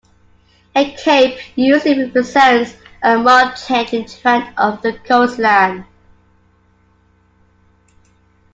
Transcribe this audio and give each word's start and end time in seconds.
A 0.75 0.93
cape 0.95 1.37
usually 1.55 2.05
represents 2.05 2.73
a 3.03 3.19
marked 3.19 3.67
change 3.67 3.93
in 3.93 4.07
trend 4.07 4.51
of 4.57 4.81
the 4.81 4.93
coastline. 4.97 5.85